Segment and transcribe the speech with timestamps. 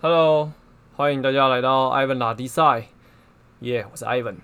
[0.00, 0.52] Hello，
[0.94, 2.84] 欢迎大家来到 Ivan 拉迪赛。
[3.62, 4.36] 耶，我是 Ivan。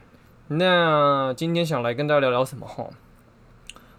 [0.48, 2.66] 那今天想来跟大家聊聊什么？
[2.66, 2.90] 哈，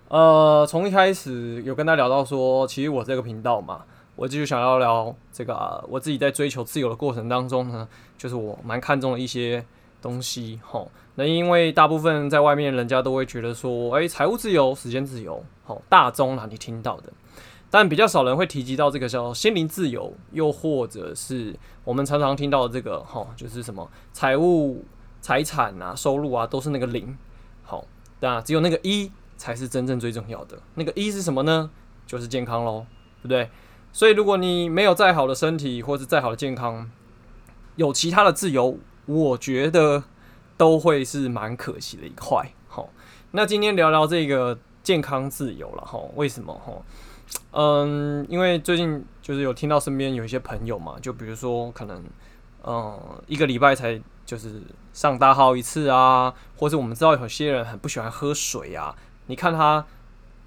[0.09, 3.85] 呃，从一开始有跟大家聊到说，其实我这个频道嘛，
[4.17, 7.87] 我就想要聊这个、啊、我自己在追求自由的过程当中呢，
[8.17, 9.65] 就是我蛮看重的一些
[10.01, 10.59] 东西。
[10.61, 10.85] 哈，
[11.15, 17.13] 那因为大部分在外面人家都会觉得说，哎，财务自由、时间自由，好，大众啊，你听到的。
[17.77, 24.85] 但比较少人会提及到这个叫心灵自由，又或者是我们常常听到的这个哈，就是什么财务、
[25.19, 27.17] 财产啊、收入啊，都是那个零。
[27.63, 27.83] 好，
[28.21, 30.57] 那只有那个一才是真正最重要的。
[30.75, 31.69] 那个一是什么呢？
[32.07, 32.85] 就是健康喽，
[33.21, 33.49] 对不对？
[33.91, 36.89] 所以如果你没有再好的身体，或是再好的健康，
[37.75, 40.01] 有其他的自由，我觉得
[40.55, 42.53] 都会是蛮可惜的一块。
[42.69, 42.87] 好，
[43.31, 45.99] 那今天聊聊这个健康自由了哈？
[46.15, 46.71] 为什么哈？
[47.51, 52.03] 嗯，因为最近就是有听到身边有一些朋友嘛，就比如说可能，
[52.63, 58.93] 嗯，一个礼拜才就是上大号一次啊，或者我们知道有些人很不喜欢喝水啊，
[59.27, 59.85] 你看他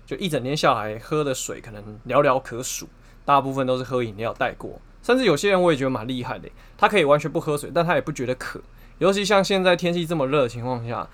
[0.05, 2.87] 就一整天下来喝的水可能寥寥可数，
[3.25, 8.61] 大部分都是喝饮料带过，甚至有些人我也觉得蛮厉害的，他可以完全不喝水，但他也不觉得渴，
[8.99, 11.09] 尤其像现在天气这么热的情况下，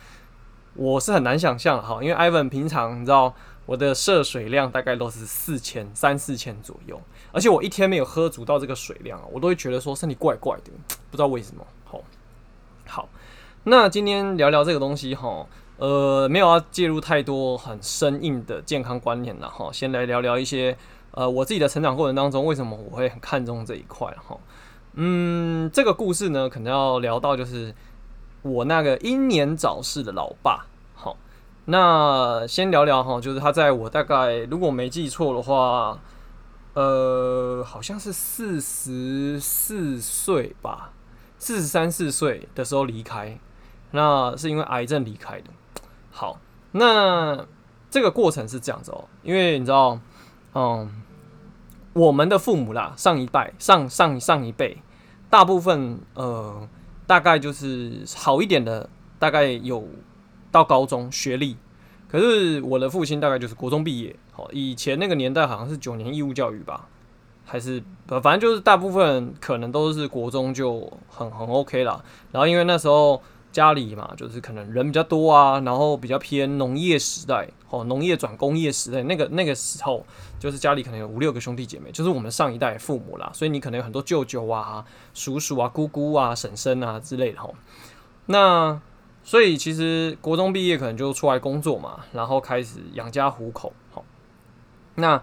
[0.75, 3.33] 我是很难想象哈，因为 Ivan 平常你知道。
[3.67, 7.01] 我的摄水量大概都是四千三四千左右，
[7.33, 10.71] 而且我一天没有喝足到这个水量啊，我都会觉得说身体怪怪的，
[11.11, 11.67] 不知道为什么。
[11.85, 12.03] 好，
[12.87, 13.09] 好，
[13.65, 15.47] 那今天聊聊这个东西哈，
[15.79, 20.77] 呃，没有要介入太多很生硬的健康观念了哈，先来聊聊一些
[21.13, 24.39] 呃我自己的成长过程当中，为什么我会很看重这一块哈。
[24.93, 27.75] 嗯，这个故事呢，可能要聊到就是
[28.43, 30.67] 我那个英年早逝的老爸。
[31.67, 35.99] 那先聊聊哈，就是他在我大概如果没记错的话，
[36.75, 40.93] 呃，好像是四十四岁吧，
[41.39, 43.39] 四十三四岁的时候离开，
[43.93, 45.51] 那是因为癌症离开的。
[46.11, 46.39] 好，
[46.73, 47.47] 那
[47.91, 49.99] 这个过程是这样子哦，因为你知道，
[50.55, 51.03] 嗯，
[51.95, 54.83] 我们的父母啦，上一代、上上上一辈，
[55.31, 56.69] 大部分呃，
[57.07, 59.89] 大概就是好一点的，大概有。
[60.55, 61.57] 到高中学历，
[62.09, 64.15] 可是我的父亲大概就是国中毕业。
[64.31, 66.87] 好，以前那个年代好像是九年义务教育吧，
[67.45, 67.83] 还是
[68.23, 72.05] 反正就是大部分可能都是国中就很很 OK 了。
[72.31, 73.21] 然后因为那时候
[73.51, 80.07] 家里嘛，就是可能人比较多啊，然后比较偏农业时代，哦，农业转工业时代，那个那个时候
[80.39, 84.85] 就是家里可能有五六个兄弟姐妹，就是我们上一代父母啦，所以你可能有很多舅舅啊、
[85.15, 87.57] 叔叔啊、姑姑啊、婶婶啊之类的吼。
[88.27, 88.81] 那
[89.25, 93.73] 所以其实国中毕业可能就出来工作嘛，然后开始养家糊口。
[93.91, 94.05] 好，
[94.97, 95.21] 那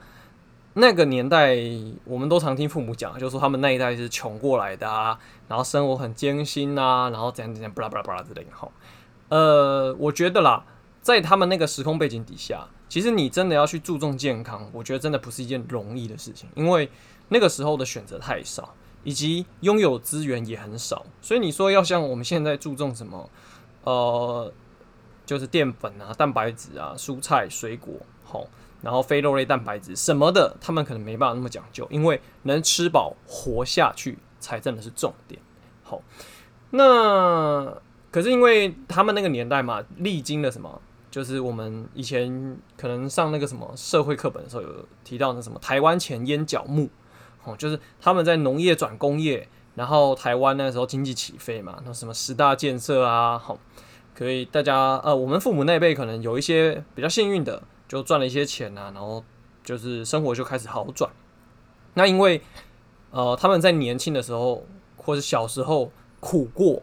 [0.73, 1.56] 那个年代
[2.03, 8.50] 我们都常听父母讲，就是说他们那一代是穷过来的啊，然后生活很艰辛啊，然后怎样怎样，巴拉巴拉巴拉之类的。
[8.51, 8.72] 好，
[9.29, 10.66] 呃，我觉得啦，
[11.01, 16.89] 在他们那个时空背景底下，其实你真的要去注重健康，我觉得真的不是一件容易的事情，因为
[17.29, 18.73] 那个时候的选择太少，
[19.03, 21.06] 以及拥有资源也很少。
[21.22, 23.29] 所以你说要像我们现在注重什么？
[23.84, 24.53] 呃，
[25.25, 27.94] 就是淀粉啊、蛋白质啊、蔬菜、水果，
[28.24, 28.46] 好，
[28.81, 35.42] 然后非肉类蛋白质什么的，他们可能没办法那么讲究，因为能吃饱活下去才真的是重点。
[35.84, 36.02] 好，
[36.69, 37.75] 那
[38.12, 40.81] 可是因为他们那个年代嘛，历经了什么？
[41.09, 46.88] 就是我们以前可能上那个什么社会课本的时候有提到那什么台湾前烟角木，
[47.44, 49.48] 哦，就是他们在农业转工业。
[49.75, 53.57] 然后台湾那时候经济起飞嘛，那什么十大建设啊，好，
[54.13, 59.23] 可以大家呃，我们父母那辈可能有一些比较幸运的，就赚了一些钱啊，然后
[59.63, 61.09] 就是生活就开始好转。
[61.93, 62.41] 那因为
[63.11, 64.65] 呃他们在年轻的时候
[64.97, 66.81] 或者小时候苦过、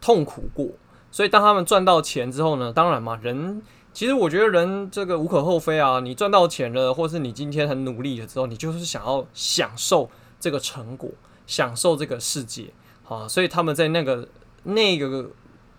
[0.00, 0.66] 痛苦过，
[1.10, 3.62] 所以当他们赚到钱之后呢，当然嘛，人
[3.92, 11.08] 其实我觉得人这个无可厚非啊，你赚到钱了，或是你今天很努力了之后，你就是想要享受这个成果。
[11.48, 12.66] 享受这个世界，
[13.02, 14.28] 好，所以他们在那个
[14.64, 15.30] 那个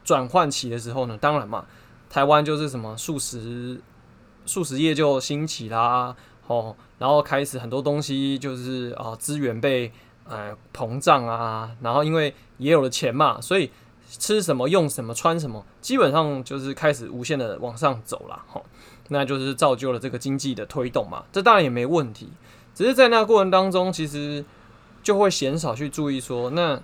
[0.03, 1.63] 转换期的时候呢，当然嘛，
[2.09, 3.79] 台湾就是什么素食
[4.47, 6.15] 素食业就兴起啦，
[6.47, 9.91] 哦，然后开始很多东西就是啊资源被
[10.25, 13.69] 呃膨胀啊，然后因为也有了钱嘛，所以
[14.07, 18.59] 吃什么用什么穿什么，基本上就是开始无限的往上走了，哈，
[19.09, 22.27] 那就是造就了这个经济的推动嘛，这当然也没问题，
[22.73, 24.43] 只是在那过程当中，其实。
[25.09, 26.79] 就会鲜少去注意说，那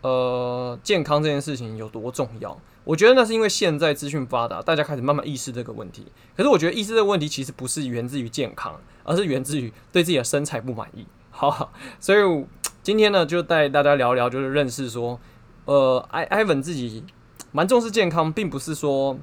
[0.00, 2.58] 呃健康这件事情有多重要？
[2.82, 6.04] 我觉得那是因为现在资讯发达，大家开始慢慢意识这个问题。
[6.36, 11.06] 可是我觉得意识这个问题其实不是源自于健康，而是源自于对自己的身材不满意。
[11.30, 12.46] 好，所以
[12.82, 15.20] 今天呢，就带大家聊聊，就是认识说，
[15.66, 17.04] 呃，艾艾文自己
[17.52, 19.16] 蛮重视健康，并不是说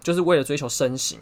[0.00, 1.20] 就是为了追求身形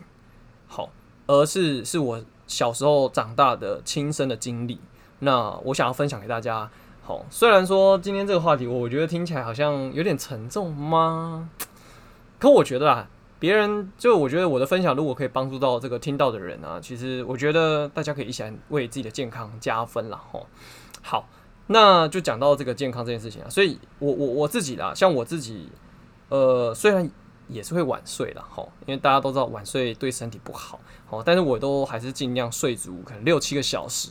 [0.67, 0.89] 好，
[1.27, 4.81] 而是是我小时候长大的亲身的经历。
[5.21, 6.69] 那我想要分享给大家。
[7.03, 11.49] 好，虽然说今天这个话题，我觉得听起来好像有点沉重吗？
[12.39, 13.09] 可我觉得啊，
[13.39, 20.21] 别人就我觉得我的分享，如果可以帮助到这个听到的人啊，其实我觉得大家可以一起来为自己的健康加分了。
[20.33, 20.47] 吼，
[21.03, 21.29] 好。
[21.73, 25.69] 那就讲到这个健康这件事情啊，所以我我我自己啦，像我自己，
[26.29, 27.09] 呃，虽然
[27.47, 34.09] 也是会晚睡啦，吼，因为大家都知道晚睡对身体不好，吼，但是我都还是尽量睡足，可能六七个小时，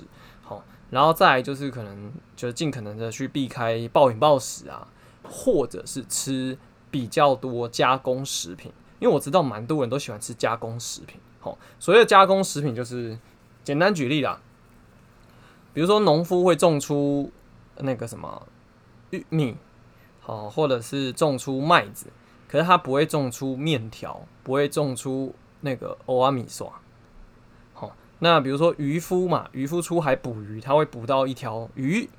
[0.90, 4.88] 然后再就是可能就是尽可能的去避开暴饮暴食啊，
[5.24, 6.58] 或者是吃
[6.92, 13.18] 比较多加工食品，因为我知道蛮多人都喜欢吃加工食品，好，所谓的加工食品就是
[13.64, 14.42] 简单举例啦，
[15.74, 17.32] 比如说农夫会种出。
[17.82, 18.46] 那个什么
[19.12, 19.56] 玉米，
[20.20, 22.08] 好，或者是种出麦子，
[22.46, 26.74] 可是它不会种出面条，不会种出那个欧阿米索。
[28.20, 32.10] 那比如说渔夫嘛，渔夫出海捕鱼，他会捕到一条鱼，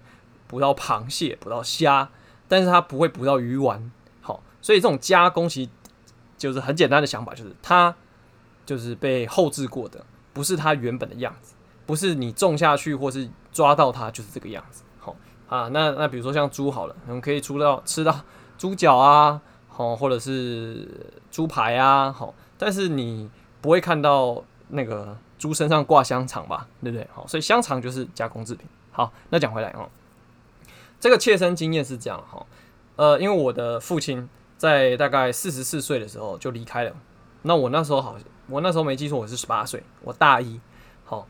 [0.46, 2.08] 捕到螃蟹，捕到虾，
[2.48, 3.90] 但是他不会捕到鱼丸。
[4.20, 5.70] 好，所以这种加工其实
[6.38, 7.94] 就是很简单的想法，就是它
[8.64, 11.54] 就是被后置过的，不是它原本的样子，
[11.84, 14.82] 不是你种下去或是抓到它就是这个样子。
[14.98, 15.14] 好
[15.48, 18.20] 啊，那那比如说像猪好了，我们可以出到吃到
[18.56, 20.88] 猪脚啊，好，或者是
[21.30, 23.28] 猪排啊，好，但是你
[23.60, 27.08] 不会看到那个猪身上挂香肠吧，对不对？
[27.14, 28.68] 好，所以香肠就是加工制品。
[28.92, 29.88] 好，那讲回来哦，
[31.00, 32.44] 这个切身经验是这样哈，
[32.96, 34.28] 呃，因为我的父亲
[34.58, 36.94] 在大概四十四岁的时候就离开了，
[37.42, 38.16] 那我那时候好，
[38.48, 40.60] 我那时候没记错，我是十八岁，我大一。
[41.06, 41.26] 好，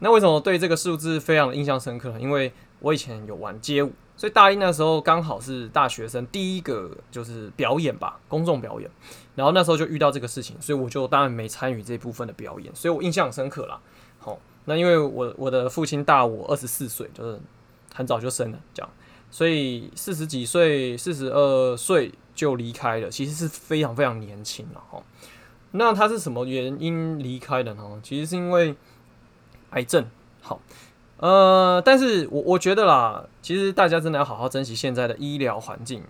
[0.00, 2.14] 那为什么对这个数字非常的印象深刻？
[2.20, 2.52] 因为
[2.84, 8.90] 我以前有玩街舞，所以大一那时候刚好是大学生第一个就是表演吧，公众表演。
[9.34, 13.80] 然后那时候就遇到这个事情，所以我就当然没参与这部分的表演，所以我印象深刻啦。
[14.18, 17.40] 好，那因为我我的父亲大我二十四岁，就是
[17.94, 18.90] 很早就生了，这样，
[19.30, 25.02] 所以四十几岁、四十二岁就离开了，其实是非常非常年轻了哈。
[25.70, 27.98] 那他是什么原因离开的呢？
[28.02, 28.76] 其实是因为
[29.70, 30.04] 癌症。
[30.42, 30.60] 好。
[31.18, 36.02] 呃，但是我我觉得啦，其实大家真的要好好珍惜现在的医疗环境、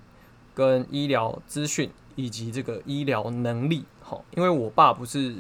[0.55, 5.35] 跟医疗资讯以及这个医疗能力，好，因为我爸不是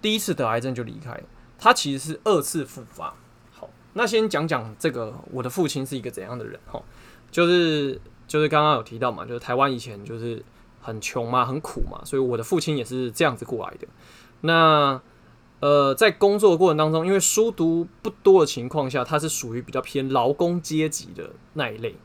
[0.00, 1.24] 第一次得癌症就离开了，
[1.58, 3.12] 他其实是二次复发。
[3.52, 6.80] 好，那先讲讲这个我的父亲是一个怎样的人，哈，
[7.30, 10.42] 就是就是刚刚有提到嘛，就是台湾以前就是
[10.80, 13.88] 很穷嘛，很苦嘛，所以我的父亲也是这样子过来的。
[14.42, 15.00] 那
[15.60, 21.96] 呃，在工作的过程当中，因为书读不多的情况下，他是属于比较偏劳工阶级的那一类。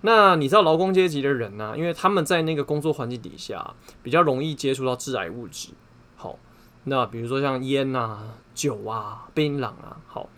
[0.00, 5.68] 那你知道劳工阶级的人呢、因为他们在那个工作环境底下，比较容易接触到致癌物质。
[6.16, 6.38] 好，
[6.84, 9.98] 那比如说像烟啊、酒啊、槟榔啊。
[10.06, 10.28] 好，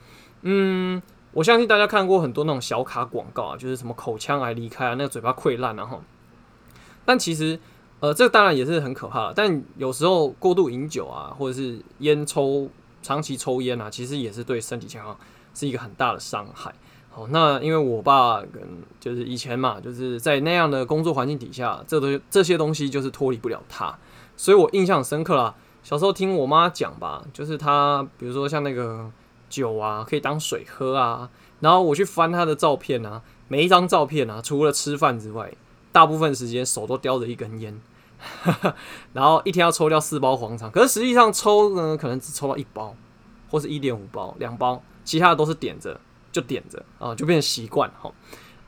[0.43, 1.01] 嗯，
[1.31, 6.01] 我相信大家看过很多那种小卡广告啊，就是什么口腔癌离开啊，那个嘴巴溃烂啊，哈。
[7.05, 7.61] 但其实。
[8.01, 12.69] 呃，这个当然也是很可怕的，但有时候过度饮酒啊，或者是烟抽，
[13.03, 15.17] 长期抽烟啊，其实也是对身体健康
[15.53, 16.73] 是一个很大的伤害。
[17.11, 18.63] 好，那因为我爸跟
[19.01, 23.99] 就是以前嘛，就是在那样的工作环境底下，这都这些东西就是脱离不了他，
[24.37, 25.55] 所以我印象深刻啦。
[25.83, 29.11] 小时候听我妈讲吧，就是他比如说像那个
[29.49, 31.29] 酒啊，可以当水喝啊，
[31.59, 35.51] 然后我去翻他的照片啊，每一张照片啊，除了吃饭之外，
[35.93, 37.81] 大部分时间手都叼着一根烟，
[39.13, 42.95] 然后一天要抽掉四包黄肠，可是实际上抽呢，可能只抽到一包，
[43.51, 48.13] 或是一点五包、两包，其他的都是点着就点着啊，就变成习惯哈。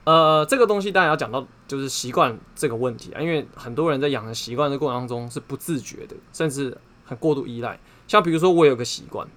[0.05, 7.79] 呃，这个东西当然要讲到就是习惯这个问题啊，因为很多人在养成习惯的过程当中是不自觉的，甚至很过度依赖。
[8.09, 9.29] 像比如说我有个习惯，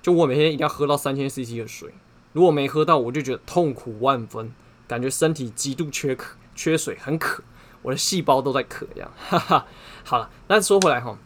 [0.00, 1.92] 就我每天一定要喝到三千 CC 的水，
[2.32, 4.52] 如果没喝到，我就觉得痛苦万分，
[4.86, 6.36] 感觉身体极度缺渴。
[6.56, 7.44] 缺水很渴，
[7.82, 9.66] 我的细胞都在渴，这样，哈哈。
[10.02, 11.16] 好了，那说回来哈，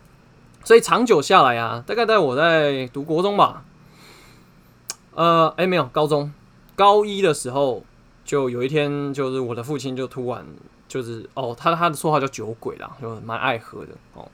[0.64, 3.62] 所以长久下来啊，大概在我在读国中吧，
[5.14, 6.32] 呃，哎、没有，高中
[6.74, 7.84] 高一的时候，
[8.24, 10.44] 就有一天，就是我的父亲就突然
[10.88, 14.26] 就是哦，他他的绰号叫酒鬼啦，就蛮爱喝的哦，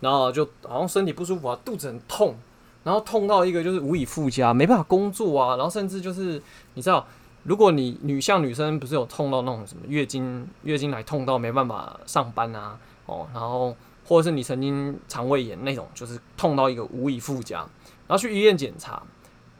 [0.00, 2.36] 然后就好像身体不舒服啊，肚子很痛，
[2.84, 6.40] 然后痛到一个就是无以复加，没办法工作啊，然后甚至就是
[6.74, 7.06] 你知道。
[7.44, 17.58] 如果你女像女生不是有痛到那种什么月经月经来痛到没办法上班啊，哦，然后或者是你曾经肠胃炎那种，就是痛到一个无以复加，
[18.06, 19.02] 然后去医院检查，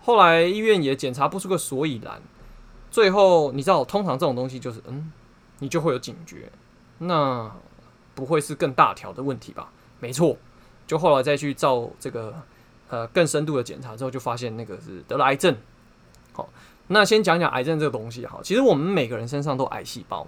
[0.01, 2.21] 后来医院也检查不出个所以然，
[2.91, 5.13] 最后你知道，通常这种东西就是，嗯，
[5.59, 6.51] 你就会有警觉，
[6.99, 7.51] 那
[8.15, 9.71] 不会是更大条的问题吧？
[10.01, 10.37] 没错，
[10.87, 12.35] 就后来再去照这个
[12.89, 15.55] 呃更深度的检查之后，就发现那个是得了癌症。
[16.33, 16.49] 好，
[16.89, 20.27] 那先讲讲癌症这个东西哈，其实我们每个人身上都癌细胞，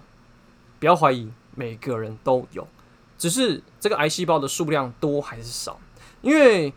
[0.79, 2.67] 不要怀疑，每个人都有，
[3.19, 5.79] 只是这个癌细胞的数量多还是少，
[6.23, 6.73] 因为。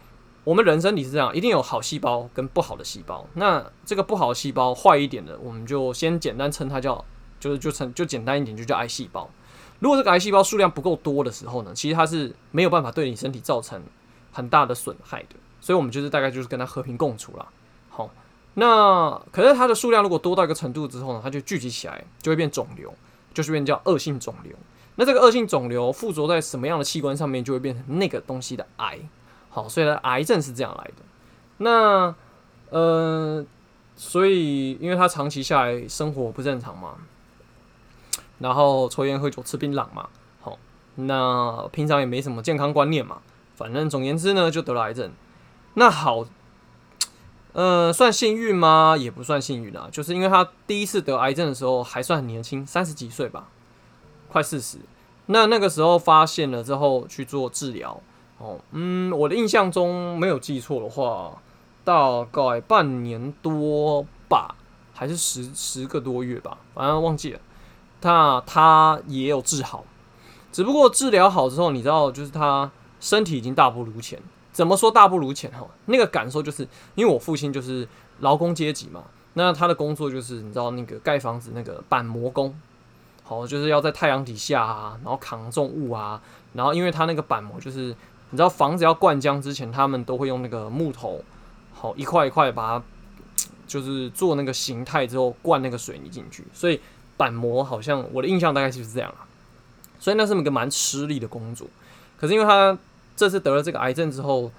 [0.45, 3.27] 我们人身体是这样，一定有好细胞跟不好的细胞。
[3.35, 7.05] 那这个不好细胞坏一点的，我们就先简单称它叫，
[7.39, 9.29] 就是就称就简单一点就叫癌细胞。
[9.79, 13.83] 如果这个癌细胞数量不够多的时候呢，其实它是没有办法对你身体造成
[14.31, 15.35] 很大的损害的。
[15.61, 17.47] 所以我们就是大概就是跟它和平共处了。
[17.89, 18.09] 好，
[18.59, 22.93] 那可是它的数量如果多到一个程度之后呢，它就聚集起来，就会变肿瘤，
[23.33, 24.53] 就是变叫恶性肿瘤。
[24.95, 28.99] 那这个恶性肿瘤附着在什么样的器官上面，就会变成那个东西的癌。
[29.49, 30.95] 好，所以呢，癌症是这样来的。
[31.59, 32.13] 那，
[32.69, 33.45] 呃，
[33.95, 36.95] 所以因为他长期下来生活不正常嘛，
[38.39, 40.09] 然后抽烟喝酒吃槟榔嘛，
[40.41, 40.57] 好，
[40.95, 43.21] 那平常也没什么健康观念嘛，
[43.55, 45.11] 反正总言之呢，就得了癌症。
[45.75, 46.25] 那好，
[47.59, 48.95] 呃，算幸运吗？
[48.97, 53.49] 也不算幸运啊，就是因为他第一次得癌症的时候还算很年轻，三十几岁吧，
[54.29, 54.77] 快四十。
[55.25, 57.99] 那那个时候发现了之后去做治疗。
[58.37, 61.41] 哦，嗯，我的印象中没有记错的话，
[61.83, 64.55] 大概半年多吧，
[64.93, 67.41] 还是十十个多月吧，反正忘记了。
[67.99, 69.83] 他他也有治好，
[70.53, 74.17] 只不过治疗好之后，你知道，就是他身体已经大不如前。
[74.59, 75.49] 怎么说大不如前？
[75.51, 77.87] 哈，那个感受就是因为我父亲就是
[78.19, 82.53] 劳工阶级嘛，那他的工作就是你知道那个盖房子那个板模工，
[83.23, 87.95] 好，就是要在太阳底下啊，然后扛重物啊，然后因为他那个板模就是。
[88.31, 91.19] 你知道房子要灌浆之前，他们都会用那个木头，
[91.73, 92.85] 好一块一块把它，
[93.65, 96.45] 就是做那个形态之后灌那个水泥进去。
[96.53, 96.79] 所以
[97.17, 99.25] 板模好像我的印象大概就是这样啊。
[99.99, 101.65] 所以那是一个蛮吃力的工作。
[102.19, 102.77] 可是因为他
[103.19, 104.49] 这次得了这个癌症之后，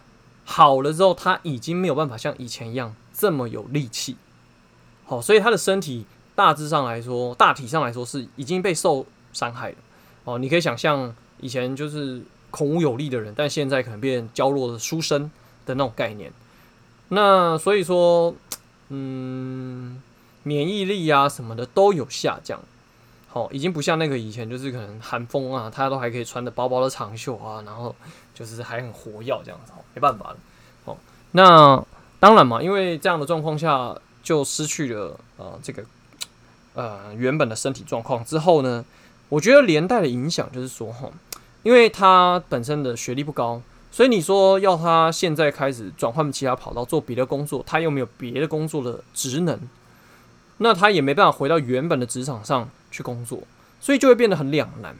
[0.45, 4.17] 好了之后，他已经没有办法像以前一样这么有力气。
[5.07, 9.77] 好，所以他的身体大致上来说，大体上来说是已经被受伤害了。
[10.25, 12.23] 哦，你可以想象以前就是。
[12.53, 15.31] 孔武有力的人，但现在可能变娇弱的书生
[15.65, 16.33] 的那种概念。
[17.11, 18.35] 那所以说，
[18.89, 20.03] 嗯，
[20.43, 22.61] 免疫力啊什么的都有下降。
[23.33, 27.95] 好，已经不像那个以前，就是可能寒风啊，他都还可以穿的薄薄的长袖啊，然后
[28.35, 29.73] 就是还很活跃这样子。
[29.95, 30.37] 没办法了。
[30.87, 30.97] 哦，
[31.31, 31.81] 那
[32.19, 35.85] 当然嘛，因为这样的状况下就失去了呃这个
[36.75, 38.85] 呃原本的身体状况之后呢，
[39.29, 41.09] 我觉得连带的影响就是说哈。
[41.63, 43.61] 因为他本身的学历不高，
[43.93, 49.61] 所以你说要他现在开始转换其他跑道做别的工作，他又没有别的工作的职能，
[50.57, 53.43] 那他也没办法回到原本的职场上去工作，
[53.81, 54.97] 所以就会变得很两难。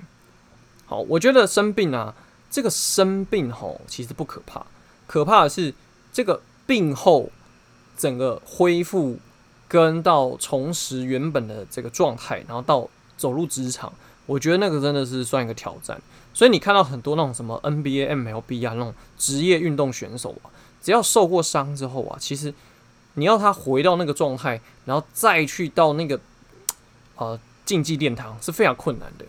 [0.87, 2.15] 好，我觉得生病啊，
[2.51, 4.67] 这个生病吼其实不可怕，
[5.07, 5.73] 可怕的是
[6.13, 7.31] 这个病后
[7.97, 9.19] 整个恢复
[9.69, 13.93] 跟到重拾原本的这个状态，然后到走入职场，
[14.27, 16.01] 我觉得那个真的是算一个挑战。
[16.33, 20.51] 所以你看到很多那种什么 NBA、MLB 啊，那种职业运动选手啊，
[20.83, 22.55] 只要受过伤之后啊，其实
[23.15, 26.19] 你要他回到那个状态，然后再去到那个
[27.17, 27.39] 呃
[27.71, 29.25] 竞技殿堂是非常困难的。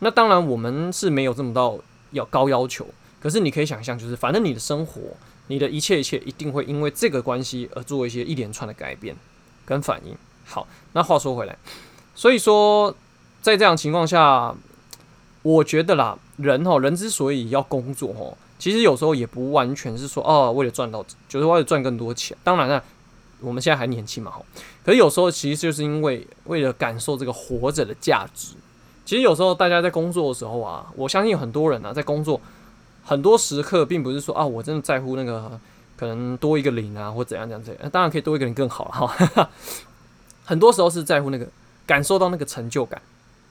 [0.00, 1.78] 那当然我们是没有这么到
[2.10, 2.84] 要高要求，
[3.20, 5.00] 可是你可以想象，就是反正你的生活，
[5.46, 9.14] 你的一切一切一定会因为这个关系而做一些一连串的改变
[9.64, 10.16] 跟反应。
[10.44, 11.56] 好，那话说回来，
[12.16, 12.92] 所以说
[13.40, 14.52] 在这样情况下。
[15.44, 22.34] 我觉得啦，人哈，人之所以要工作哈，其实有时候也不完全是说哦，为了赚到，就是为了赚更多钱。
[22.42, 22.82] 当然了，
[23.40, 24.40] 我们现在还年轻嘛哈，
[24.84, 28.54] 可是有时候其实就是因为为了感受这个活着的价值。
[29.04, 32.40] 其实有时候大家在工作的时候啊，我相信很多人啊，在工作
[33.04, 35.58] 很多时刻，并不是说啊，我真的在乎那个
[35.96, 37.90] 可能多一个零啊，或怎样怎样怎样。
[37.90, 39.50] 当然可以多一个零更好了哈。
[40.44, 41.46] 很多时候是在乎那个
[41.86, 43.00] 感受到那个成就感，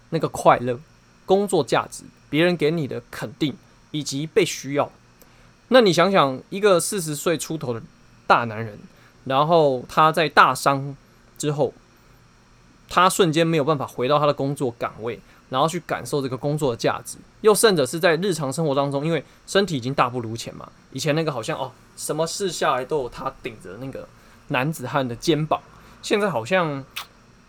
[0.09, 0.79] 那个快乐。
[1.25, 3.55] 工作价值，别人给你的肯定，
[3.91, 4.91] 以及被需要。
[5.69, 7.81] 那你想想，一个四十岁出头的
[8.27, 8.77] 大男人，
[9.23, 10.97] 然后他在大商
[11.43, 11.73] 之后，
[12.87, 15.19] 他瞬间没有办法回到他的工作岗位，
[15.49, 17.17] 然后去感受这个工作的价值。
[17.41, 24.07] 又甚者是在日常生活当中，因为身体已经大不如前嘛，以前那个好像哦，什么事下来都有他顶着那个
[24.47, 25.59] 男子汉的肩膀，
[26.01, 26.81] 现在好像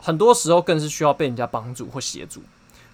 [0.00, 2.42] 很多时候更是需要被人家帮助或协助。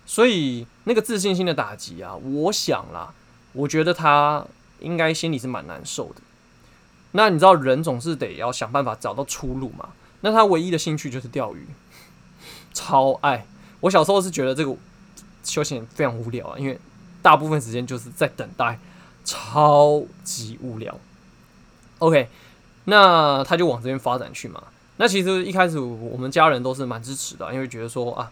[0.05, 3.15] 所以那个自信心的打击啊，我想啦，
[3.55, 4.45] 我觉得他
[4.81, 6.17] 应该心里是蛮难受的。
[7.13, 9.89] 那你知道人总是得要想办法找到出路嘛？
[10.23, 11.67] 那他唯一的兴趣就是钓鱼。
[12.73, 13.47] 超爱。
[13.81, 14.77] 我小时候是觉得这个
[15.43, 16.79] 休闲非常无聊啊，因为
[17.23, 18.79] 大部分时间就是在等待，
[19.25, 20.99] 超级无聊。
[21.99, 22.29] OK，
[22.85, 24.63] 那他就往这边发展去嘛。
[24.99, 28.31] 那其实一开始我们家人都是蛮支持的，因为觉得说啊，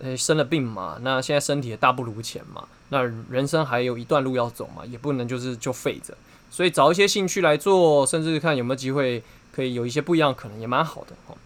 [0.00, 6.12] 诶，生了病嘛，那现在身体也大不如前嘛，那人生还有一段路要走嘛，也不能就是就废着，
[6.50, 9.22] 所以找一些兴趣来做，甚至看有没有机会
[9.52, 11.36] 可以有一些不一样，可能也蛮好的哦。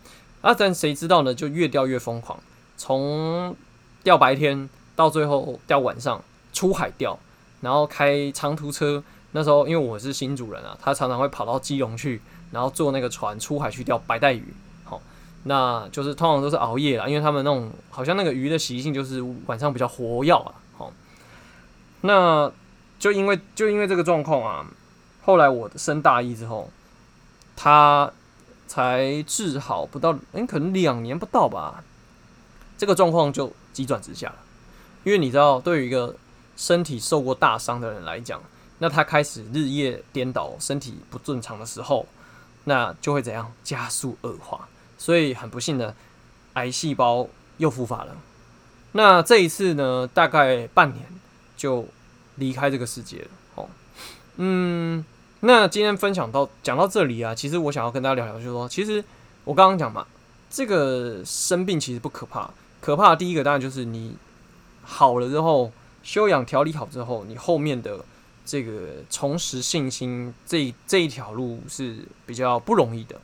[0.40, 1.34] 啊，但谁知道呢？
[1.34, 2.38] 就越钓越疯狂，
[2.76, 3.56] 从
[4.02, 7.18] 钓白天到最后钓晚上，出海钓，
[7.60, 9.02] 然后开长途车。
[9.32, 12.20] 那时候因为我是新主人啊，他常常会跑到基隆去。
[12.52, 15.02] 然后坐那个船出海去钓白带鱼，好，
[15.42, 20.92] 那就是通常都是熬夜啦，因为他们那种好像那个鱼的习性就是晚上比较活跃啊，好，
[22.02, 22.52] 那
[23.00, 24.64] 就因为就因为这个状况啊，
[25.24, 26.70] 后来我升大一之后，
[27.56, 28.12] 他
[28.66, 31.82] 才治好不到，诶、欸，可能两年不到吧，
[32.76, 34.36] 这个状况就急转直下了，
[35.04, 36.16] 因为你知道，对于一个
[36.56, 38.40] 身体受过大伤的人来讲，
[38.78, 42.06] 那他开始日夜颠倒，身体不正常的时候。
[42.66, 45.94] 那就会怎样加速恶化，所以很不幸的，
[46.54, 48.16] 癌细胞又复发了。
[48.92, 51.04] 那这一次呢，大概半年
[51.58, 51.86] 就
[52.36, 53.28] 离开这个世界了。
[53.56, 53.68] 哦，
[54.36, 55.04] 嗯，
[55.46, 59.04] 那今天分享到讲到这里啊，其实我想要跟大家聊聊，就是说，其实
[59.44, 60.06] 我刚刚讲嘛，
[60.50, 64.16] 这个生病其实不可怕，可怕的第一个当然就是你
[64.82, 65.70] 好了之后，
[66.02, 68.04] 休养调理好之后，你后面的。
[68.46, 73.18] 这个重拾信心这这一条路是比较不容易的，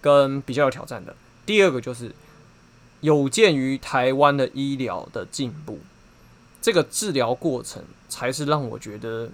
[0.00, 1.14] 跟比较有挑战的。
[1.44, 2.14] 第二个就是
[3.02, 5.80] 有鉴于台湾的医疗的进步，
[6.62, 9.28] 这个治疗过程才是让我觉得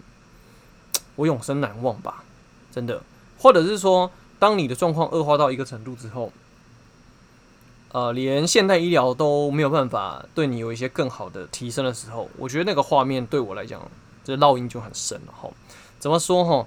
[1.16, 2.24] 我永生难忘吧，
[2.72, 3.02] 真的。
[3.38, 6.32] 或者是说，当你的状况恶化到一个程度之后，
[7.92, 13.80] 呃，连现代医疗都没有办法对你有一些更好的提升的时候，我觉得那个画面对我来讲。
[14.26, 15.50] 这烙印就很深了哈。
[15.98, 16.66] 怎么说哈？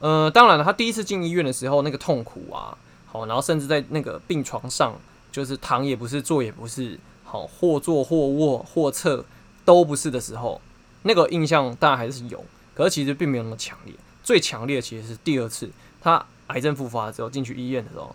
[0.00, 4.92] 呃，当然了，他第一次进医院的时候，那个痛苦啊，好，然后甚至在那个病床上，
[5.30, 9.24] 就是躺也不是，坐也不是，好，或坐或卧或侧
[9.64, 10.60] 都不是的时候，
[11.02, 12.44] 那个印象当然还是有，
[12.76, 13.94] 可是其实并没有那么强烈。
[14.22, 15.68] 最强烈的其实是第二次
[16.00, 18.14] 他癌症复发之后进去医院的时候，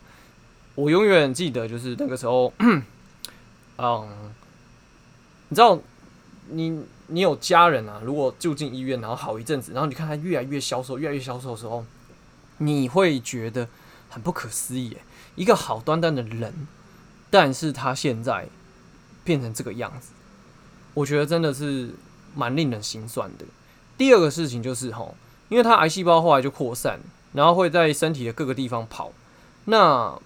[0.76, 2.54] 我永远记得就是那个时候，
[3.78, 4.08] 嗯，
[5.50, 5.78] 你知道
[6.50, 6.82] 你。
[7.13, 8.02] 你有家人啊？
[8.06, 11.86] 如果住进医院，然后好一阵子，然后你看他越来越消瘦，越来越消瘦的时候，
[12.60, 13.67] 你会觉得
[14.08, 14.95] 很不可思议。
[15.36, 16.67] 一个好端端的人，
[17.30, 18.47] 但是他现在
[19.26, 20.13] 变成这个样子，
[20.93, 21.89] 我觉得真的是
[22.34, 23.43] 蛮令人心酸的。
[24.02, 25.14] 第二个事情就是吼，
[25.48, 27.00] 因为他癌细胞后来就扩散，
[27.34, 29.12] 然后会在身体的各个地方跑。
[29.66, 30.20] 那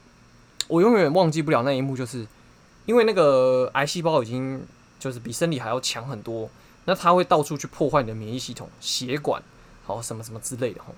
[0.70, 2.26] 我永远忘记不了那一幕，就是
[2.86, 4.66] 因为那个癌细胞已经
[4.98, 6.50] 就是比生理还要强很多。
[6.86, 9.44] 那它会到处去破坏你的免疫系统、血管，
[9.84, 10.96] 好什么什么之类的吼。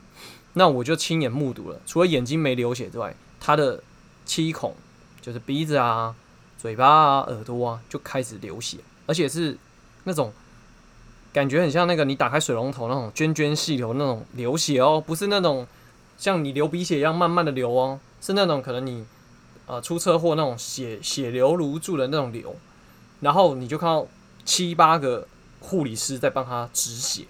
[0.54, 3.82] 那我就亲眼目睹了，除了眼睛没流血之外，它的
[4.24, 4.76] 七孔，
[5.20, 6.16] 就是鼻子啊、
[6.60, 9.58] 嘴巴啊、耳朵啊，就开始流血，而且是
[10.04, 10.32] 那种
[11.34, 15.68] 感觉很像那个你打开水龙头那种涓涓细流那种流血哦，不是那种
[16.18, 19.06] 像你流鼻血一样慢慢的流哦，是那种可能你
[19.66, 22.56] 呃出车祸那种血血流如注的那种流，
[23.22, 24.08] 然后你就看到
[24.46, 25.28] 七八个。
[25.60, 27.26] 护理师在帮他止血，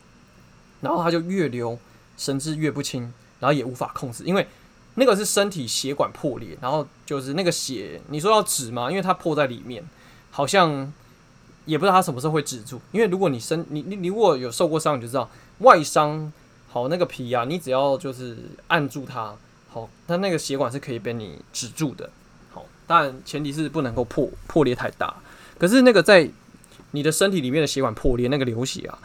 [0.81, 1.79] 然后他就越流，
[2.17, 3.01] 神志越不清，
[3.39, 4.45] 然后也无法控制，因为
[4.95, 8.91] 那个是身体血管破裂，然后就是那个血，你说要止吗？
[8.91, 9.81] 因为它破在里面，
[10.29, 10.91] 好像
[11.67, 12.81] 也不知道他什么时候会止住。
[12.91, 16.33] 因为如果你身你你你如果有受过伤，你就知道外伤，
[16.67, 18.35] 好那个皮啊，你只要就是
[18.69, 19.35] 按住它，
[19.69, 22.09] 好，它那个血管是可以被你止住的。
[22.51, 25.13] 好，当然前提是不能够破破裂太大。
[25.59, 26.27] 可是那个在
[26.91, 28.97] 你的身体里面的血管破裂，那个流血啊，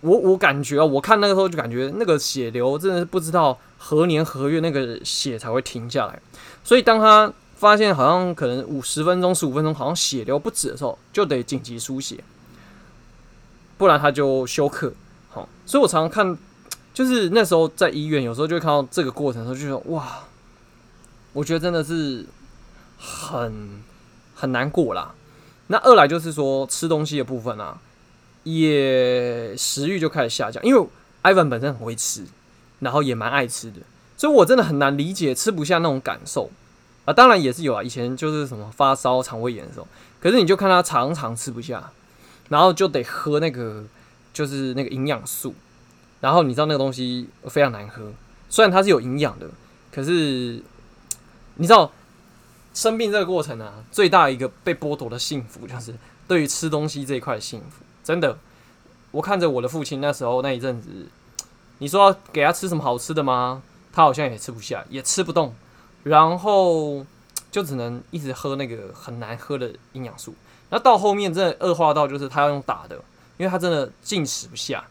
[0.00, 6.20] 我我感觉啊，我看那个时候就感觉那个血流真的是不知道何年何月那个血才会停下来。
[6.64, 12.22] 所以当他发现好像可能五十分钟、十五分钟好像血流不止的时候，就得紧急输血，
[13.78, 14.92] 不然他就休克。
[15.30, 16.38] 好，所以我常常看，
[16.92, 20.24] 就是那时候在医院，有时候就会看到这个过程的时候，就说哇，
[21.32, 22.26] 我觉得真的是
[22.98, 23.82] 很
[24.34, 25.14] 很难过啦。
[25.68, 27.78] 那二来就是说吃东西的部分啊，
[28.44, 30.88] 也食欲就开始下降，因为
[31.22, 32.24] Ivan 本身很会吃，
[32.80, 33.80] 然后也蛮爱吃的，
[34.16, 36.50] 所以我真的很难理解吃不下那种感受
[37.06, 37.12] 啊。
[37.14, 39.88] 当然也是有啊，以前就是什么发烧、肠胃炎的时候，
[40.20, 41.90] 可是你就看他常常吃不下，
[42.50, 43.82] 然后就得喝那个
[44.34, 45.54] 就是那个营养素，
[46.20, 48.12] 然后你知道那个东西非常难喝，
[48.50, 49.48] 虽然它是有营养的，
[49.90, 50.62] 可是
[51.54, 51.90] 你知道。
[52.74, 55.94] 生病这个过程啊，最大一个被剥夺的幸福，就是
[56.28, 57.82] 对于吃东西这一块幸福。
[58.04, 58.36] 真的，
[59.12, 60.90] 我看着我的父亲那时候那一阵子，
[61.78, 63.62] 你说要给他吃什么好吃的吗？
[63.94, 65.54] 他好像也吃不下，也吃不动，
[66.06, 67.04] 然后
[67.50, 70.32] 就只能一直喝那个很难喝的营养素。
[70.70, 72.94] 那到后面真的恶化到，就是他要用打的，
[73.36, 74.84] 因为他真的进食不下，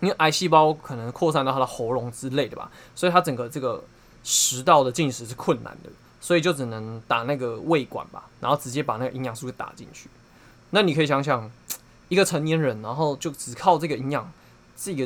[0.00, 3.84] 因为癌细胞可能扩散到他的喉咙之类的吧，所以他整个这个
[4.24, 5.90] 食道的进食是困难的。
[6.20, 10.08] 所以就只能打那个胃管吧，然后直接把那个营养素打进去。
[10.70, 11.48] 那你可以想想，
[12.08, 14.30] 一个成年人，然后就只靠这个营养，
[14.76, 15.04] 这个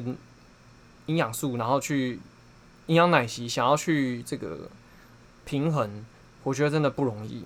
[1.06, 2.18] 营养素，然后去
[2.86, 4.70] 营养奶昔，想要去这个
[5.44, 6.04] 平衡，
[6.42, 7.44] 我觉得真的不容易。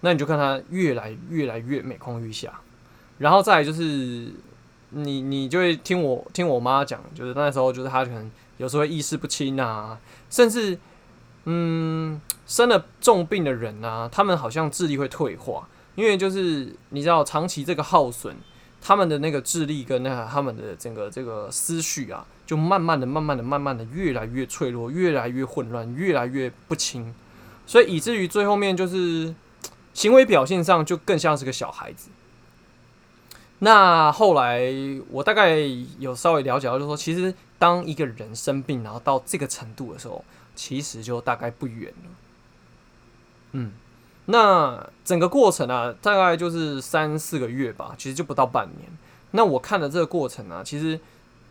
[0.00, 2.60] 那你就看他越来越来越每况愈下，
[3.18, 4.32] 然后再就是
[4.90, 9.98] 你你就会听我听我妈讲，就是那时候就是他可能有时候会意识不清啊，
[10.30, 10.78] 甚至。
[11.48, 18.34] 嗯，生了重病的人啊，他们好像智力会退化，因为就是你知道，长期这个耗损，
[18.82, 27.14] 他们的那个智力跟那个他们的整个这个思绪啊，就慢慢的、慢慢的、慢慢的越来越脆弱，越来越混乱，越来越不清，
[27.66, 29.34] 所以以至于最后面就是
[29.92, 32.08] 行为表现上就更像是个小孩子。
[33.58, 34.62] 那后来
[35.10, 35.58] 我大概
[35.98, 40.24] 有稍微了解到，就是说，其实当一个人生病，然后到这个程度的时候。
[40.58, 42.10] 其实就大概不远了，
[43.52, 43.72] 嗯，
[44.24, 48.90] 那整个过程啊，大概就是三四个月吧，其实就不到半年。
[49.32, 50.98] 那我看的这个过程啊，其实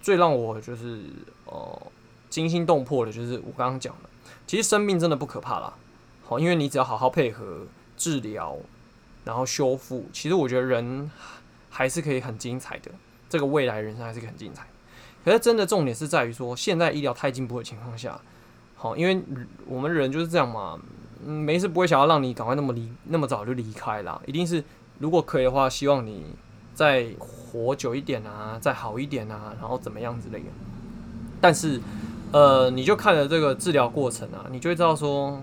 [0.01, 1.03] 最让我就是
[1.45, 1.79] 呃
[2.31, 4.09] 惊心动魄的，就是我刚刚讲的，
[4.47, 5.71] 其实生病真的不可怕啦，
[6.27, 8.57] 好，因为你只要好好配合治疗，
[9.23, 11.09] 然后修复，其实我觉得人
[11.69, 12.91] 还是可以很精彩的，
[13.29, 14.65] 这个未来人生还是可以很精彩。
[15.23, 18.19] 可是真的重点是在于说，现在医疗太进步的情况下。
[18.77, 19.21] 好，因为
[19.65, 20.79] 我们人就是这样嘛，
[21.23, 24.63] 没事不会想要让你赶快那么离那么早就离开啦，一定是
[24.99, 26.25] 如果可以的话，希望你
[26.73, 30.45] 再活久一点啊，再好一点啊，然后怎么样之类的。
[31.39, 31.79] 但是，
[32.31, 35.41] 呃，你就看了这个治疗过程啊，你就会知道说，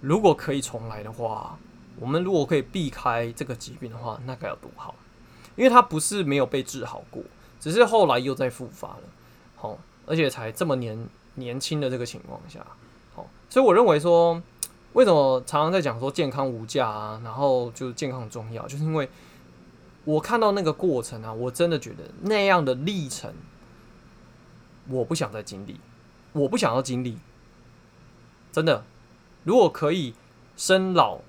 [0.00, 1.58] 如果可以重来的话，
[1.98, 4.94] 我们如果可以避开这个疾病的话，那该有多好？
[5.56, 7.22] 因为它不是没有被治好过，
[7.58, 9.02] 只是后来又再复发了。
[9.56, 9.78] 好。
[10.10, 12.66] 而且才这么年年轻的这个情况下，
[13.14, 14.42] 好，所以我认为说，
[14.94, 19.06] 为什么常常在讲说健康无价啊，然后就健康重要，就是因为
[20.04, 23.34] 我看到那个过程啊，我真的觉得那样的历程，
[24.88, 25.78] 我不想再经历，
[26.32, 27.18] 我不想要经历，
[28.50, 28.82] 真的，
[29.48, 30.12] 如果可以
[30.58, 31.20] 生老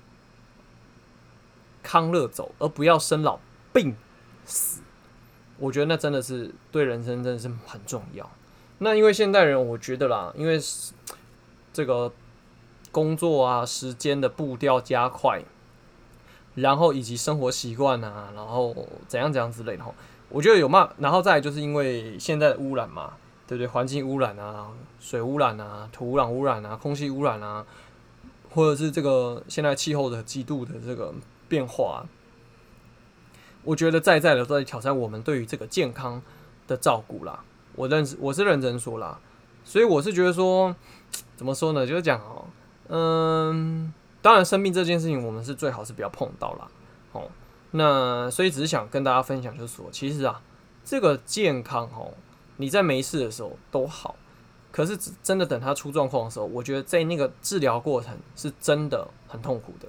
[1.82, 3.40] 康乐走，而不要生老
[3.72, 3.96] 病
[4.44, 4.82] 死，
[5.56, 8.30] 我觉得那真的是对人生真的是很重要。
[8.76, 10.60] 那因为现代人，我觉得啦，因为
[11.72, 12.12] 这个
[12.92, 15.42] 工作啊，时间的步调加快，
[16.56, 18.76] 然后以及生活习惯啊，然后
[19.08, 19.94] 怎样怎样之类的哈，
[20.28, 23.14] 我觉得有嘛，然后再来就是因为现在的污染嘛，
[23.46, 23.66] 对不对？
[23.66, 24.68] 环境污染啊，
[25.00, 27.64] 水污染啊，土壤污染啊，空气污染啊，
[28.50, 31.14] 或者是这个现在气候的极度的这个
[31.48, 32.04] 变化，
[33.64, 36.20] 我觉得在在的都在挑战我们对于这个健康
[36.66, 37.44] 的照顾啦。
[37.76, 39.18] 我认，我是认真说啦，
[39.64, 40.74] 所以我是觉得说，
[41.36, 41.86] 怎么说呢？
[41.86, 42.44] 就是讲哦，
[42.88, 46.68] 嗯，当然生病这件事情，我们是最好是不要碰到啦。
[47.12, 47.30] 哦。
[47.72, 50.42] 那所以只是想跟大家分享，就是说，其实啊，
[50.84, 52.12] 这个健康哦，
[52.56, 54.16] 你在没事的时候都好，
[54.72, 59.88] 可是真的等他出状况的时候，我觉得在那个治疗过程是真的很痛苦的，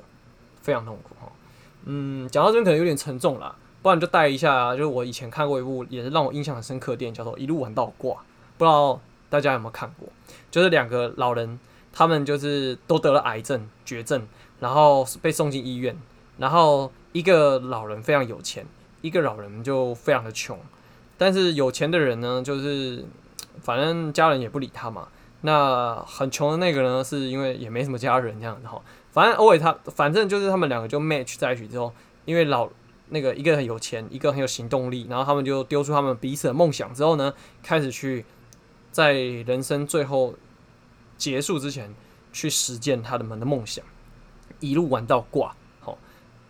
[0.61, 1.31] 非常痛苦哈。
[1.85, 3.55] 嗯，讲到这边可能有点沉重啦。
[3.83, 8.13] 不然就带一下，就是我以前看过一部也是让我印象很深刻的电影，叫做《一路玩到挂》，
[8.55, 10.07] 不知道大家有没有看过？
[10.51, 11.59] 就是两个老人，
[11.91, 14.27] 他们就是都得了癌症绝症，
[14.59, 15.97] 然后被送进医院，
[16.37, 18.67] 然后一个老人非常有钱，
[19.01, 20.59] 一个老人就非常的穷。
[21.17, 23.03] 但是有钱的人呢，就是
[23.61, 25.07] 反正家人也不理他嘛。
[25.41, 28.81] 那很穷的那个呢，是因为也没什么家人这样子哈。
[29.11, 31.93] 反正偶尔他，反正就是他们两个就 match 在一起之后，
[32.25, 32.69] 因为老。
[33.13, 38.23] 那个一个很有钱，一个很有行动力，然后他们就丢出他们彼此的梦想之后呢，开始去
[38.89, 40.33] 在人生最后
[41.17, 41.93] 结束之前
[42.31, 43.83] 去实践他们的梦想，
[44.61, 45.53] 一路玩到挂。
[45.81, 45.97] 好，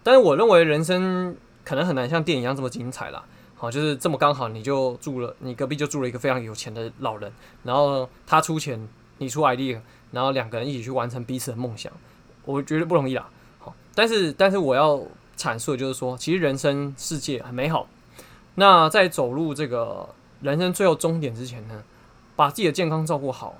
[0.03, 1.35] 但是我认为人生
[1.65, 3.25] 可能很难像电影一样这么精彩啦。
[3.61, 11.93] 好，就是这么刚好你就住了，你隔壁就住了一个非常有钱的老人，然后他出钱，你出 idea，然后两个人一起去完成彼此的梦想，
[12.43, 13.29] 我觉得不容易啦。
[13.59, 15.01] 好，但是但是我要。
[15.37, 17.87] 阐述的就是说，其实人生世界很美好。
[18.53, 20.07] 那在走入这个
[20.39, 21.83] 人生最后终点之前呢，
[22.35, 23.55] 把自己的健康照顾好，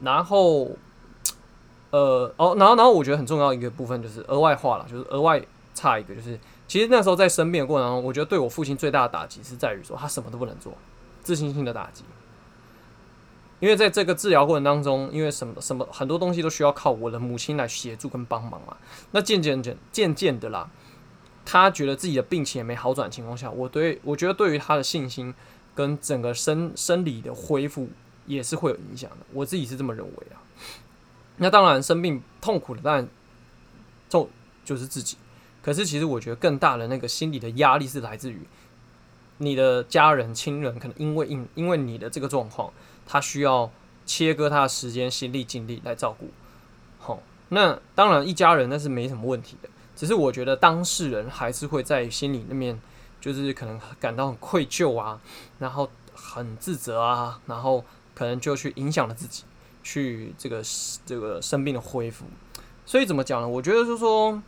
[0.00, 0.70] 然后，
[1.90, 5.40] 呃，哦，然后然后我觉得很重要一个部分就是额外话了，就是额外
[5.74, 6.36] 差一个，就是
[6.68, 10.72] 其实那时候在生病的过程中，我觉得对我父亲最大的打击是在于说他什么都不能做，
[11.22, 12.04] 自信心的打击。
[13.58, 18.76] 因为在这个治疗过程当中，因为什么什么很多东西都需要靠我的母亲来协助跟帮忙嘛。
[19.12, 20.68] 那渐渐渐渐渐的啦，
[21.44, 25.32] 他觉得自己的病情也没好转情况下，我对我觉得对于他的信心
[25.74, 27.88] 跟整个生生理的恢复
[28.26, 29.16] 也是会有影响的。
[29.32, 30.36] 我自己是这么认为啊。
[31.38, 33.08] 那当然生病痛苦的当然
[34.10, 34.28] 就
[34.66, 35.16] 就是自己，
[35.66, 38.40] 可是其实我觉得更大的那个心理的压力是来自于
[39.38, 42.72] 你的家人亲人，可能因为因因为你的这个状况。
[43.08, 43.70] 他需要
[44.04, 46.28] 切割他的时间、心力、精力来照顾。
[46.98, 52.80] 好，那当然一家人那是没什么问题的，只是我觉得当事人还是会在心里那面，
[53.20, 55.20] 就是可能感到很愧疚啊，
[55.60, 59.44] 然后很自责啊，然后可能就去影响了自己，
[59.84, 60.60] 去这个
[61.04, 62.24] 这个生病的恢复。
[62.84, 63.46] 所以怎么讲呢？
[63.46, 64.42] 我觉得就是说，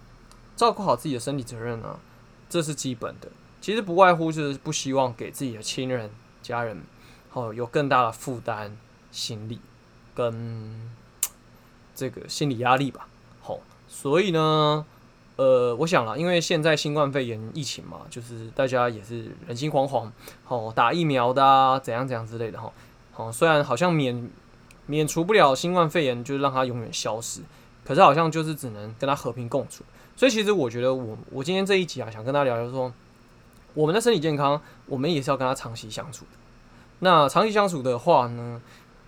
[0.59, 2.01] 照顾好自己的身体责任啊，
[2.51, 3.29] 这是基本的。
[3.61, 6.11] 其实不外乎就是不希望给自己的亲人、
[6.42, 6.83] 家人。
[7.33, 8.77] 哦，有更大的负担、
[9.12, 9.61] 心理
[10.14, 10.90] 跟
[11.94, 13.07] 这个心理压力吧。
[13.40, 14.85] 好，所以呢，
[15.37, 20.11] 呃，我想了，因为现在新冠肺炎疫情嘛，就是大家也是人心惶惶，
[20.49, 22.73] 哦，打疫苗的啊，怎样怎样之类的哈。
[23.12, 24.29] 好，虽然好像免
[24.87, 27.42] 免除不了新冠肺炎，就是让它永远消失，
[27.85, 29.85] 可是好像就是只能跟它和平共处。
[30.18, 32.92] 所以其实我觉得我，我今天这一集啊，想跟大家聊聊说，
[33.72, 36.31] 我们的身体健康，我们也是要跟他长期相处的。
[36.98, 38.61] 那长期相处的话呢，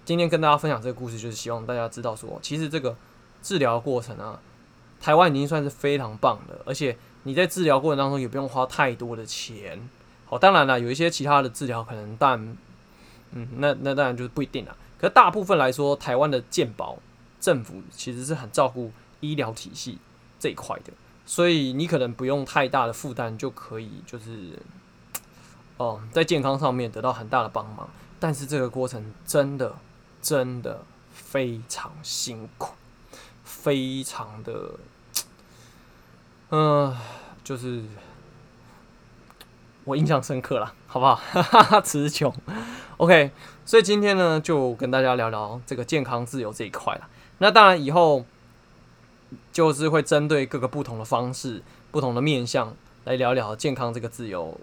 [0.04, 2.96] 今天跟大家分享这个故事，就是希望大家知道说，其实这个
[3.42, 4.38] 治疗过程啊，
[5.00, 9.90] 台湾已经算是非常棒的，而且你在治疗过程当中也不用花太多的钱。
[10.26, 12.56] 好，当然了，有一些其他的治疗可能，但
[13.32, 14.76] 嗯，那那当然就是不一定了。
[14.96, 17.00] 可大部分来说，台湾的健保
[17.40, 19.98] 政府其实是很照顾医疗体系
[20.40, 20.92] 这一块的，
[21.24, 24.58] 所以你可能不用太大的负担就可以，就是。
[25.76, 29.74] 哦，在健康上面得到很大的帮忙，但是这个过程真的
[30.20, 32.74] 真的非常辛苦，
[33.44, 34.74] 非常的，
[36.50, 36.94] 嗯、
[37.42, 37.82] 就是
[39.84, 41.14] 我印象深刻了，好不好？
[41.14, 42.30] 哈哈哈，词穷。
[42.98, 43.30] OK，
[43.64, 47.08] 所以今天呢，就跟大家聊聊这个健康自由这一块了。
[47.38, 48.26] 那当然以后
[49.52, 54.58] 就是会针对各个不同的方式、不同的面向来聊聊健康这个自由。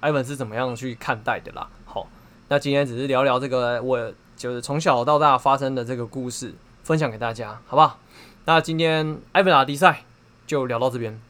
[0.00, 1.68] 艾文是怎么样去看待的啦？
[1.84, 2.06] 好，
[2.48, 7.98] 那今天只是聊聊这个，我就是从小到大发生的这个故事，分享给大家，好不好？
[8.44, 10.04] 那今天艾文拉迪赛
[10.46, 11.20] 就聊到这边，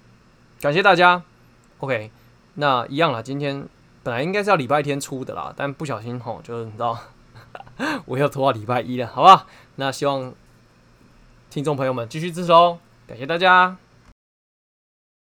[0.61, 1.23] 感谢大家。
[1.81, 2.11] OK，
[2.55, 3.69] 那一样啦，今天
[4.03, 6.99] 本来应该是要礼拜天出的啦，但不小心吼，就是你知道，
[8.07, 9.47] 我要拖到礼拜一了，好吧？
[9.77, 10.33] 那希望
[11.53, 13.77] 听众朋友们继续支持哦，感谢大家。